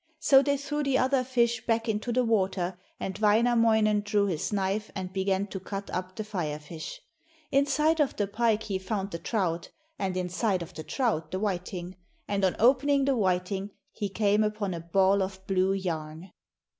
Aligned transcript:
So 0.19 0.41
they 0.41 0.57
threw 0.57 0.81
the 0.81 0.97
other 0.97 1.23
fish 1.23 1.63
back 1.67 1.87
into 1.87 2.11
the 2.11 2.23
water, 2.23 2.75
and 2.99 3.15
Wainamoinen 3.19 4.01
drew 4.01 4.25
his 4.25 4.51
knife 4.51 4.91
and 4.95 5.13
began 5.13 5.45
to 5.49 5.59
cut 5.59 5.91
up 5.91 6.15
the 6.15 6.23
Fire 6.23 6.57
fish. 6.57 6.99
Inside 7.51 7.99
of 8.01 8.15
the 8.15 8.25
pike 8.25 8.63
he 8.63 8.79
found 8.79 9.11
the 9.11 9.19
trout, 9.19 9.69
and 9.99 10.17
inside 10.17 10.63
of 10.63 10.73
the 10.73 10.81
trout 10.83 11.29
the 11.29 11.37
whiting, 11.39 11.97
and 12.27 12.43
on 12.43 12.55
opening 12.57 13.05
the 13.05 13.15
whiting 13.15 13.69
he 13.91 14.09
came 14.09 14.43
upon 14.43 14.73
a 14.73 14.79
ball 14.79 15.21
of 15.21 15.45
blue 15.45 15.71
yarn. 15.73 16.31